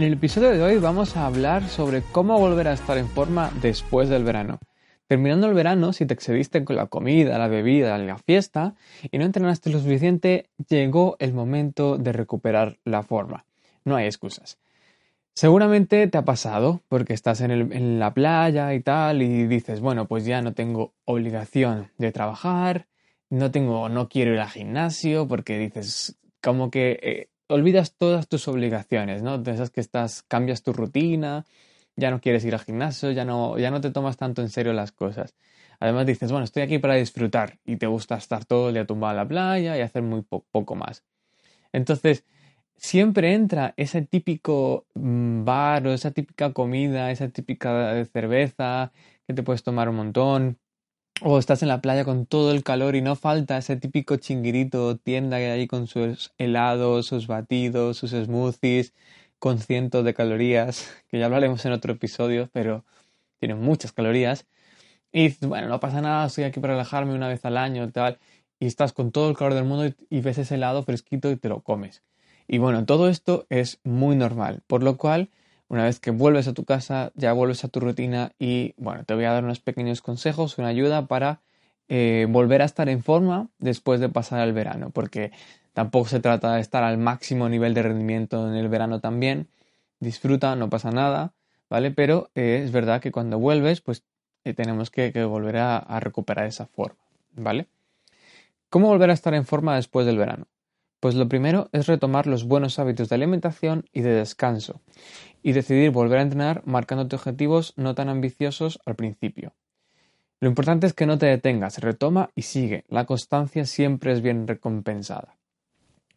[0.00, 3.52] En el episodio de hoy vamos a hablar sobre cómo volver a estar en forma
[3.60, 4.58] después del verano.
[5.06, 8.74] Terminando el verano, si te excediste con la comida, la bebida, la fiesta
[9.10, 13.44] y no entrenaste lo suficiente, llegó el momento de recuperar la forma.
[13.84, 14.56] No hay excusas.
[15.34, 20.24] Seguramente te ha pasado porque estás en, la playa y tal y dices, bueno, pues
[20.24, 22.86] ya no tengo obligación de trabajar,
[23.28, 28.48] no tengo, no quiero ir al gimnasio porque dices, como que eh, olvidas todas tus
[28.48, 29.42] obligaciones, ¿no?
[29.42, 31.44] Piensas que estás, cambias tu rutina,
[31.96, 34.72] ya no quieres ir al gimnasio, ya no, ya no te tomas tanto en serio
[34.72, 35.36] las cosas.
[35.80, 39.12] Además dices, bueno, estoy aquí para disfrutar y te gusta estar todo el día tumbado
[39.12, 41.04] en la playa y hacer muy poco más.
[41.72, 42.24] Entonces,
[42.76, 48.92] siempre entra ese típico mm, bar o esa típica comida, esa típica cerveza
[49.26, 50.58] que te puedes tomar un montón,
[51.22, 54.96] o estás en la playa con todo el calor y no falta ese típico chinguirito
[54.96, 58.94] tienda que hay con sus helados, sus batidos, sus smoothies
[59.38, 62.84] con cientos de calorías, que ya hablaremos en otro episodio, pero
[63.38, 64.46] tienen muchas calorías.
[65.12, 68.18] Y bueno, no pasa nada, estoy aquí para relajarme una vez al año tal.
[68.60, 71.36] Y estás con todo el calor del mundo y, y ves ese helado fresquito y
[71.36, 72.02] te lo comes.
[72.46, 75.30] Y bueno, todo esto es muy normal, por lo cual
[75.70, 79.14] una vez que vuelves a tu casa, ya vuelves a tu rutina y bueno, te
[79.14, 81.40] voy a dar unos pequeños consejos, una ayuda para
[81.88, 85.30] eh, volver a estar en forma después de pasar el verano, porque
[85.72, 89.46] tampoco se trata de estar al máximo nivel de rendimiento en el verano también.
[90.00, 91.34] Disfruta, no pasa nada,
[91.68, 91.92] ¿vale?
[91.92, 94.02] Pero eh, es verdad que cuando vuelves, pues
[94.44, 96.98] eh, tenemos que, volver a recuperar esa forma,
[97.36, 97.68] ¿vale?
[98.70, 100.46] ¿Cómo volver a estar en forma después del verano?
[101.00, 104.82] Pues lo primero es retomar los buenos hábitos de alimentación y de descanso
[105.42, 109.54] y decidir volver a entrenar marcándote objetivos no tan ambiciosos al principio.
[110.40, 112.84] Lo importante es que no te detengas, retoma y sigue.
[112.88, 115.36] La constancia siempre es bien recompensada.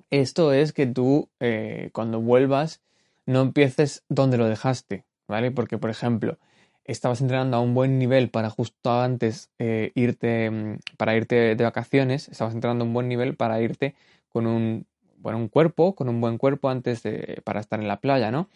[0.09, 2.81] Esto es que tú eh, cuando vuelvas
[3.25, 5.51] no empieces donde lo dejaste, ¿vale?
[5.51, 6.37] Porque, por ejemplo,
[6.83, 11.63] estabas entrenando a un buen nivel para justo antes eh, irte, mm, para irte de
[11.63, 13.95] vacaciones, estabas entrenando a un buen nivel para irte
[14.33, 14.85] con un,
[15.17, 18.49] bueno, un cuerpo, con un buen cuerpo antes de, para estar en la playa, ¿no?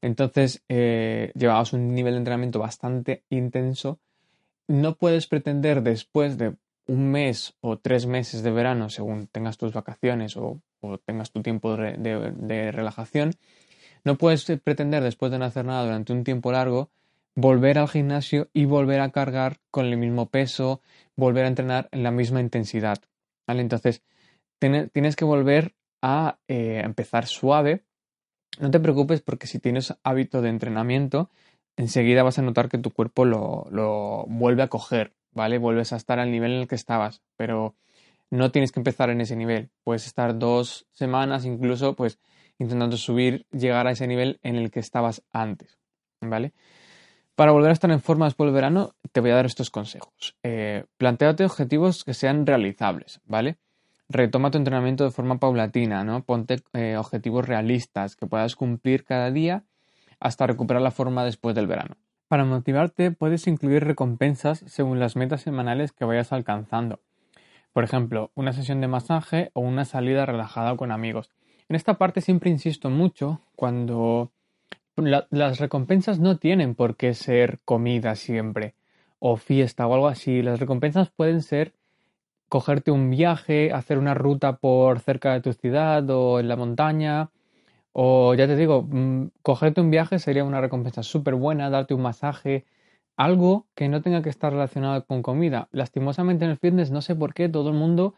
[0.00, 3.98] Entonces, eh, llevabas un nivel de entrenamiento bastante intenso.
[4.68, 6.54] No puedes pretender después de
[6.86, 10.60] un mes o tres meses de verano, según tengas tus vacaciones o,
[11.06, 13.32] tengas tu tiempo de, relajación,
[14.04, 16.90] no puedes pretender después de no hacer nada durante un tiempo largo
[17.34, 20.80] volver al gimnasio y volver a cargar con el mismo peso,
[21.16, 22.98] volver a entrenar en la misma intensidad.
[23.46, 23.60] ¿vale?
[23.60, 24.02] Entonces,
[24.58, 27.84] tienes que volver a eh, empezar suave
[28.58, 31.30] no te preocupes porque si tienes hábito de entrenamiento,
[31.76, 35.58] enseguida vas a notar que tu cuerpo lo, vuelve a coger, ¿vale?
[35.58, 37.74] Vuelves a estar al nivel en el que estabas, pero
[38.30, 39.70] no tienes que empezar en ese nivel.
[39.82, 42.18] Puedes estar dos semanas incluso, pues,
[42.58, 45.78] intentando subir, llegar a ese nivel en el que estabas antes,
[46.20, 46.52] ¿vale?
[47.34, 50.36] Para volver a estar en forma después del verano, te voy a dar estos consejos.
[50.44, 50.84] Eh,
[51.44, 53.58] objetivos que sean realizables, ¿vale?
[54.08, 56.24] Retoma tu entrenamiento de forma paulatina, ¿no?
[56.24, 59.64] Ponte eh, objetivos realistas que puedas cumplir cada día
[60.20, 61.96] hasta recuperar la forma después del verano.
[62.28, 67.00] Para motivarte puedes incluir recompensas según las metas semanales que vayas alcanzando.
[67.72, 71.30] Por ejemplo, una sesión de masaje o una salida relajada con amigos.
[71.68, 74.30] En esta parte siempre insisto mucho cuando
[74.96, 78.74] las recompensas no tienen por qué ser comida siempre
[79.18, 80.42] o fiesta o algo así.
[80.42, 81.72] Las recompensas pueden ser
[82.54, 87.30] cogerte un viaje, hacer una ruta por cerca de tu ciudad o en la montaña.
[87.90, 92.02] O ya te digo, mm, cogerte un viaje sería una recompensa súper buena, darte un
[92.02, 92.64] masaje,
[93.16, 95.68] algo que no tenga que estar relacionado con comida.
[95.72, 98.14] Lastimosamente en el fitness no sé por qué todo el mundo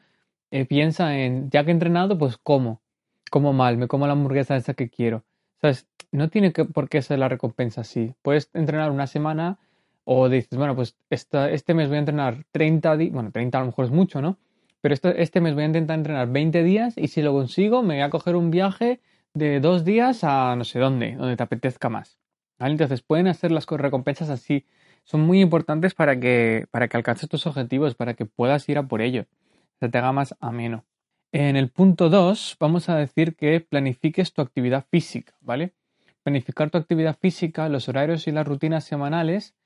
[0.51, 2.83] eh, piensa en, ya que he entrenado, pues como.
[3.31, 5.25] como mal, me como la hamburguesa esa que quiero.
[5.63, 5.89] ¿Sabes?
[6.13, 8.15] No tiene que, por qué ser la recompensa así.
[8.21, 9.59] Puedes entrenar una semana
[10.09, 13.67] o dices, bueno, pues este mes voy a entrenar 30 días, bueno, 30 a lo
[13.67, 14.39] mejor es mucho, ¿no?
[14.81, 17.95] Pero este, este mes voy a intentar entrenar 20 días y si lo consigo me
[17.95, 19.01] voy a coger un viaje
[19.35, 22.21] de dos días a no sé dónde, donde te apetezca más.
[22.61, 24.65] Entonces pueden hacer las recompensas así.
[25.03, 28.85] Son muy importantes para que, para que alcances tus objetivos, para que puedas ir a
[28.85, 29.27] por ello.
[29.81, 30.85] Se te haga más ameno.
[31.33, 35.73] En el punto 2 vamos a decir que planifiques tu actividad física, ¿vale?
[36.23, 39.57] Planificar tu actividad física, los horarios y las rutinas semanales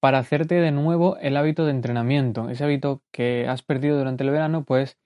[0.00, 2.48] para hacerte de nuevo el hábito de entrenamiento.
[2.48, 4.96] Ese hábito que has perdido durante el verano, pues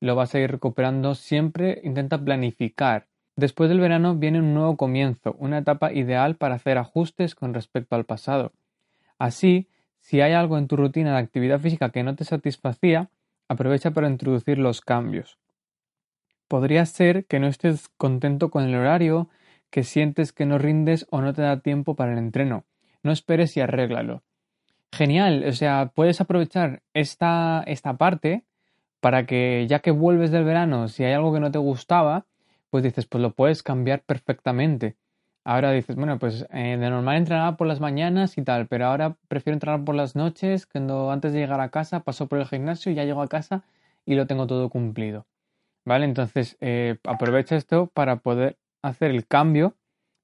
[0.00, 1.80] lo vas a ir recuperando siempre.
[1.84, 3.06] Intenta planificar.
[3.36, 7.94] Después del verano viene un nuevo comienzo, una etapa ideal para hacer ajustes con respecto
[7.94, 8.52] al pasado.
[9.18, 9.68] Así,
[10.00, 13.08] si hay algo en tu rutina de actividad física que no te satisfacía,
[13.48, 15.38] aprovecha para introducir los cambios.
[16.48, 19.28] Podría ser que no estés contento con el horario,
[19.70, 22.64] que sientes que no rindes o no te da tiempo para el entreno.
[23.04, 24.24] No esperes y arréglalo
[24.92, 25.44] genial.
[25.48, 28.44] O sea, puedes aprovechar esta, esta parte
[29.00, 32.26] para que ya que vuelves del verano, si hay algo que no te gustaba,
[32.70, 34.96] pues dices, pues lo puedes cambiar perfectamente.
[35.44, 39.16] Ahora dices, bueno, pues eh, de normal entrenaba por las mañanas y tal, pero ahora
[39.28, 42.92] prefiero entrenar por las noches, cuando antes de llegar a casa paso por el gimnasio
[42.92, 43.64] y ya llego a casa
[44.04, 45.26] y lo tengo todo cumplido.
[45.86, 46.04] ¿Vale?
[46.04, 49.74] Entonces, eh, aprovecha esto para poder hacer el cambio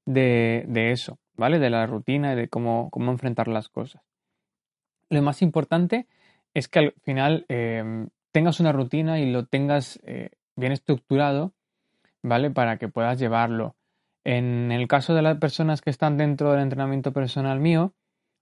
[0.05, 1.59] de, de, eso, ¿vale?
[1.59, 4.03] De la rutina y de cómo, cómo enfrentar las cosas
[5.11, 6.07] lo más importante
[6.55, 11.53] es que al final em, tengas una rutina y lo tengas eh, bien estructurado,
[12.23, 12.51] ¿vale?
[12.51, 13.77] Para que puedas llevarlo.
[14.25, 17.95] En el caso de las personas que están dentro del entrenamiento personal mío,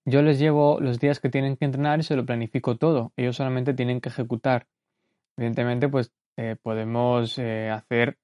[0.07, 3.13] yo les llevo los días que tienen que entrenar y se lo planifico todo.
[3.17, 4.67] Ellos solamente tienen que ejecutar.
[5.37, 8.19] Evidentemente, pues eh, podemos eh, hacer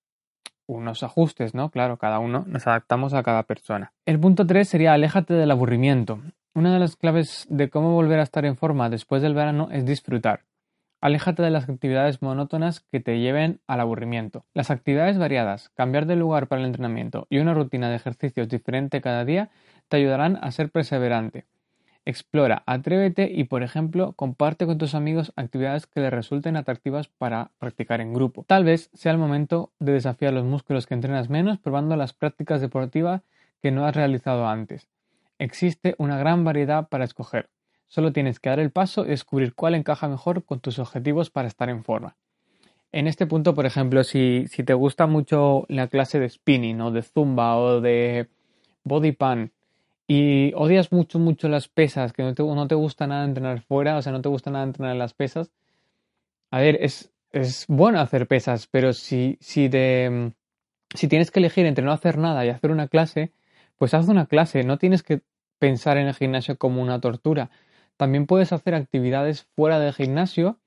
[0.66, 1.70] unos ajustes, ¿no?
[1.70, 3.92] Claro, cada uno nos adaptamos a cada persona.
[4.06, 6.20] El punto 3 sería aléjate del aburrimiento.
[6.52, 9.86] Una de las claves de cómo volver a estar en forma después del verano es
[9.86, 10.40] disfrutar.
[11.00, 14.44] Aléjate de las actividades monótonas que te lleven al aburrimiento.
[14.52, 19.00] Las actividades variadas, cambiar de lugar para el entrenamiento y una rutina de ejercicios diferente
[19.00, 19.50] cada día
[19.86, 21.46] te ayudarán a ser perseverante.
[22.04, 27.52] Explora, atrévete y, por ejemplo, comparte con tus amigos actividades que les resulten atractivas para
[27.60, 28.44] practicar en grupo.
[28.48, 32.60] Tal vez sea el momento de desafiar los músculos que entrenas menos probando las prácticas
[32.60, 33.22] deportivas
[33.62, 34.88] que no has realizado antes.
[35.40, 37.48] Existe una gran variedad para escoger.
[37.88, 41.48] Solo tienes que dar el paso y descubrir cuál encaja mejor con tus objetivos para
[41.48, 42.14] estar en forma.
[42.92, 47.00] En este punto, por ejemplo, si, te gusta mucho la clase de spinning o de
[47.00, 48.28] zumba o de
[48.84, 49.50] body pan
[50.06, 53.96] y odias mucho, mucho las pesas, que no te, no te gusta nada entrenar fuera,
[53.96, 55.50] o sea, no te gusta nada entrenar las pesas,
[56.50, 59.70] a ver, es, es bueno hacer pesas, pero si, si,
[60.94, 63.32] si tienes que elegir entre no hacer nada y hacer una clase,
[63.80, 65.22] pues haz una clase, no tienes que
[65.58, 67.48] pensar en el gimnasio como una tortura.
[67.96, 70.58] También puedes hacer actividades fuera del gimnasio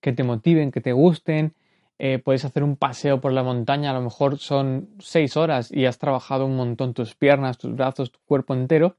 [0.00, 1.52] que te motiven, que te gusten.
[1.98, 5.84] Eh, puedes hacer un paseo por la montaña, a lo mejor son seis horas y
[5.84, 8.96] has trabajado un montón tus piernas, tus brazos, tu cuerpo entero,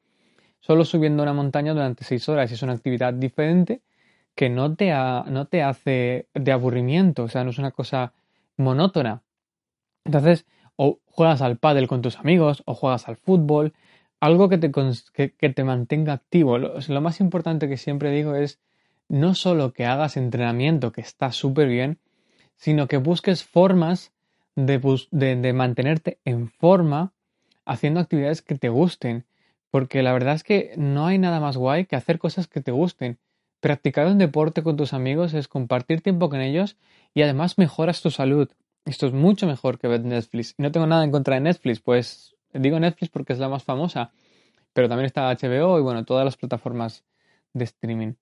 [0.59, 2.51] solo subiendo una montaña durante seis horas.
[2.51, 3.81] Es una actividad diferente
[4.35, 8.13] que no te, no te hace de aburrimiento, o sea, no es una cosa
[8.55, 9.23] monótona.
[10.05, 13.73] Entonces, o juegas al pádel con tus amigos, o juegas al fútbol,
[14.19, 16.57] algo que te, que, te mantenga activo.
[16.57, 18.59] Lo, más importante que siempre digo es
[19.09, 21.99] no solo que hagas entrenamiento, que está súper bien,
[22.55, 24.13] sino que busques formas
[24.55, 24.79] de,
[25.11, 27.11] de, mantenerte en forma
[27.65, 29.25] haciendo actividades que te gusten.
[29.71, 32.71] Porque la verdad es que no hay nada más guay que hacer cosas que te
[32.71, 33.17] gusten.
[33.59, 36.77] Practicar un deporte con tus amigos es compartir tiempo con ellos
[37.13, 38.49] y además mejoras tu salud.
[38.85, 40.55] Esto es mucho mejor que Netflix.
[40.57, 43.63] Y no tengo nada en contra de Netflix, pues Digo Netflix porque es la más
[43.63, 44.11] famosa,
[44.73, 47.03] pero también está HBO y bueno, todas las plataformas
[47.53, 48.13] de streaming.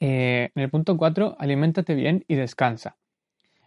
[0.00, 2.96] Eh, en el punto 4, aliméntate bien y descansa.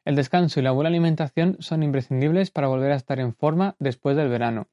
[0.04, 4.18] El descanso y la buena alimentación son imprescindibles para volver a estar en forma después
[4.18, 4.68] del verano.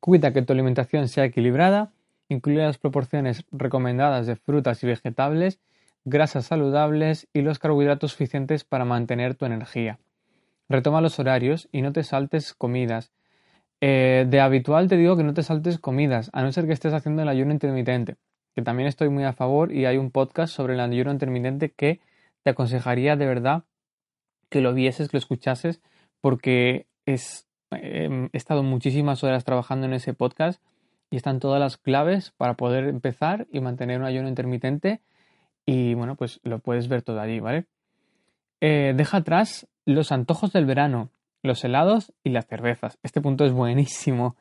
[0.00, 1.92] Cuida que tu alimentación sea equilibrada,
[2.28, 5.60] incluye las proporciones recomendadas de frutas y vegetales,
[6.04, 9.98] grasas saludables y los carbohidratos suficientes para mantener tu energía.
[10.68, 13.12] Retoma los horarios y no te saltes comidas,
[13.80, 16.94] eh, de habitual te digo que no te saltes comidas, a no ser que estés
[16.94, 18.16] haciendo el ayuno intermitente,
[18.54, 22.00] que también estoy muy a favor y hay un podcast sobre el ayuno intermitente que
[22.42, 23.64] te aconsejaría de verdad
[24.48, 25.82] que lo vieses, que lo escuchases,
[26.20, 30.62] porque es, em, he estado muchísimas horas trabajando en ese podcast
[31.10, 35.02] y están todas las claves para poder empezar y mantener un ayuno intermitente
[35.66, 37.66] y bueno, pues lo puedes ver todo allí, ¿vale?
[38.60, 41.10] Eh, deja atrás los antojos del verano
[41.46, 42.98] los helados y las cervezas.
[43.02, 44.36] Este punto es buenísimo.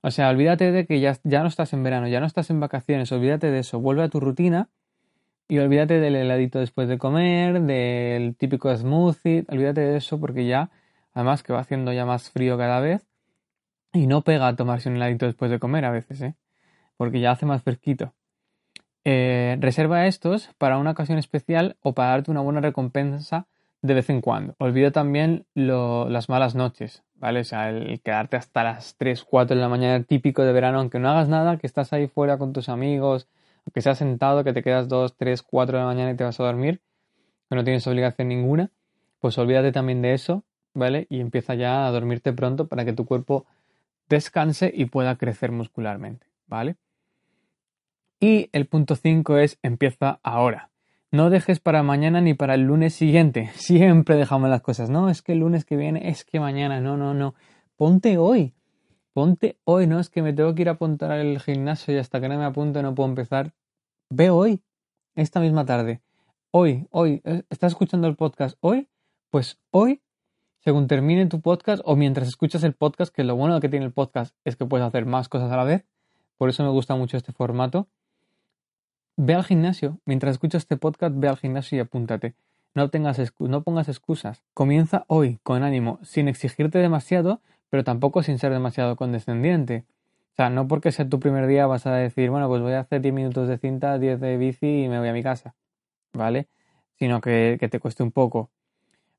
[0.00, 2.60] O sea, olvídate de que ya, ya no estás en verano, ya no estás en
[2.60, 4.68] vacaciones, olvídate de eso, vuelve a tu rutina
[5.48, 10.70] y olvídate del heladito después de comer, del típico smoothie, olvídate de eso porque ya,
[11.14, 13.06] además que va haciendo ya más frío cada vez
[13.92, 16.34] y no pega a tomarse un heladito después de comer a veces, ¿eh?
[16.96, 18.14] porque ya hace más fresquito.
[19.04, 23.48] Eh, reserva estos para una ocasión especial o para darte una buena recompensa
[23.82, 24.54] de vez en cuando.
[24.58, 27.40] Olvida también las malas noches, ¿vale?
[27.40, 30.98] O sea, el quedarte hasta las 3, 4 de la mañana típico de verano, aunque
[30.98, 33.28] no hagas nada, que estás ahí fuera con tus amigos,
[33.72, 36.40] que seas sentado, que te quedas 2, 3, 4 de la mañana y te vas
[36.40, 36.80] a dormir,
[37.48, 38.70] que no tienes obligación ninguna,
[39.20, 40.44] pues olvídate también de eso,
[40.74, 41.06] ¿vale?
[41.08, 43.46] Y empieza ya a dormirte pronto para que tu cuerpo
[44.08, 46.76] descanse y pueda crecer muscularmente, ¿vale?
[48.20, 50.70] Y el punto 5 es empieza ahora.
[51.10, 53.50] No dejes para mañana ni para el lunes siguiente.
[53.54, 54.90] Siempre dejamos las cosas.
[54.90, 56.80] No, es que el lunes que viene, es que mañana.
[56.80, 57.34] No, no, no.
[57.76, 58.54] Ponte hoy.
[59.14, 59.86] Ponte hoy.
[59.86, 62.36] No es que me tengo que ir a apuntar al gimnasio y hasta que no
[62.36, 63.54] me apunte no puedo empezar.
[64.10, 64.62] Ve hoy.
[65.14, 66.02] Esta misma tarde.
[66.50, 67.22] Hoy, hoy.
[67.24, 67.42] ¿eh?
[67.48, 68.88] ¿Estás escuchando el podcast hoy?
[69.30, 70.02] Pues hoy,
[70.60, 73.92] según termine tu podcast o mientras escuchas el podcast, que lo bueno que tiene el
[73.92, 75.86] podcast es que puedes hacer más cosas a la vez.
[76.36, 77.88] Por eso me gusta mucho este formato
[79.20, 79.98] Ve al gimnasio.
[80.04, 82.34] Mientras escuchas este podcast, ve al gimnasio y apúntate.
[82.72, 84.44] No, tengas no pongas excusas.
[84.54, 89.82] Comienza hoy, con ánimo, sin exigirte demasiado, pero tampoco sin ser demasiado condescendiente.
[90.34, 92.78] O sea, no porque sea tu primer día vas a decir, bueno, pues voy a
[92.78, 95.56] hacer 10 minutos de cinta, 10 de bici y me voy a mi casa.
[96.12, 96.46] ¿Vale?
[96.94, 98.50] Sino que, que te cueste un poco.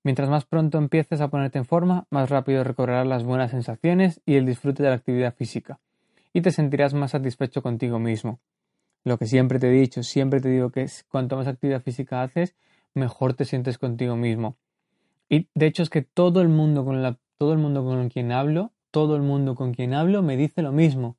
[0.04, 4.36] Mientras más pronto empieces a ponerte en forma, más rápido recobrarás las buenas sensaciones y
[4.36, 5.82] el disfrute de la actividad física.
[6.32, 8.40] Y te sentirás más satisfecho contigo mismo.
[9.10, 12.56] Lo que siempre te he dicho, siempre te digo que cuanto más actividad física haces,
[12.94, 14.56] mejor te sientes contigo mismo.
[15.28, 18.32] Y de hecho es que todo el mundo con la, todo el mundo con quien
[18.32, 21.18] hablo, todo el mundo con quien hablo me dice lo mismo.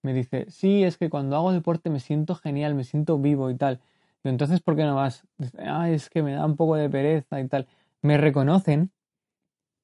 [0.00, 3.56] Me dice, sí, es que cuando hago deporte me siento genial, me siento vivo y
[3.56, 3.80] tal.
[4.22, 5.26] Y entonces, ¿por qué no vas?
[5.58, 7.66] ah, es que me da un poco de pereza y tal.
[8.00, 8.92] Me reconocen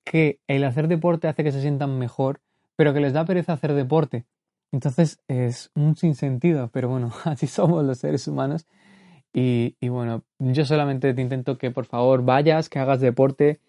[0.05, 2.43] que el hacer deporte hace que se sientan mejor,
[2.77, 4.25] pero que les da pereza hacer deporte.
[4.73, 8.67] Entonces es un sinsentido, pero bueno, así somos los seres humanos.
[9.33, 13.61] Y, bueno, yo solamente te intento que por favor vayas, que hagas deporte,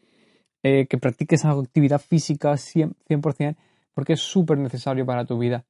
[0.64, 3.56] eh, que practiques actividad física 100%,
[3.94, 5.66] porque es súper necesario para tu vida.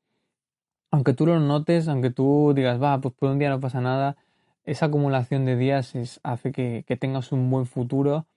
[0.91, 4.17] Aunque tú lo notes, aunque tú digas, va, pues por un día no pasa nada,
[4.65, 8.27] esa acumulación de días es, hace que, que tengas un buen futuro,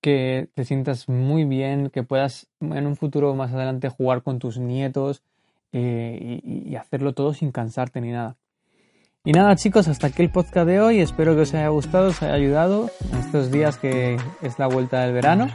[0.00, 4.58] que te sientas muy bien, que puedas en un futuro más adelante jugar con tus
[4.58, 5.22] nietos,
[5.72, 8.36] eh, y, hacerlo todo sin cansarte ni nada.
[9.24, 11.00] Y nada chicos, hasta aquí el podcast de hoy.
[11.00, 15.00] Espero que os haya gustado, os haya ayudado en estos días que es la vuelta
[15.02, 15.48] del verano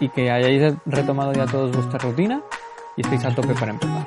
[0.00, 2.42] y que hayáis retomado ya todos vuestra rutina
[2.96, 4.06] y estéis a tope para empezar.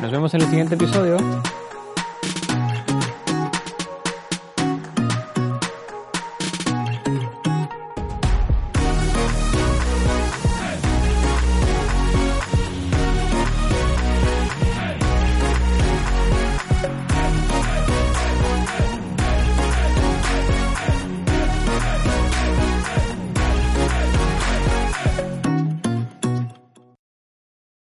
[0.00, 1.16] Nos vemos en el siguiente episodio.